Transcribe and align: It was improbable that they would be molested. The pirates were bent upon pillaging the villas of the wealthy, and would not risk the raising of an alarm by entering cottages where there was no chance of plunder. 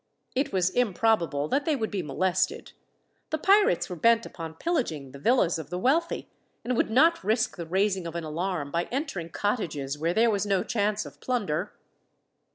It 0.33 0.51
was 0.51 0.71
improbable 0.71 1.47
that 1.49 1.65
they 1.65 1.75
would 1.75 1.91
be 1.91 2.01
molested. 2.01 2.71
The 3.29 3.37
pirates 3.37 3.87
were 3.87 3.95
bent 3.95 4.25
upon 4.25 4.55
pillaging 4.55 5.11
the 5.11 5.19
villas 5.19 5.59
of 5.59 5.69
the 5.69 5.77
wealthy, 5.77 6.27
and 6.63 6.75
would 6.75 6.89
not 6.89 7.23
risk 7.23 7.55
the 7.55 7.67
raising 7.67 8.07
of 8.07 8.15
an 8.15 8.23
alarm 8.23 8.71
by 8.71 8.85
entering 8.85 9.29
cottages 9.29 9.99
where 9.99 10.15
there 10.15 10.31
was 10.31 10.43
no 10.43 10.63
chance 10.63 11.05
of 11.05 11.19
plunder. 11.19 11.73